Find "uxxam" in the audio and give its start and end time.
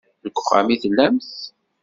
0.39-0.67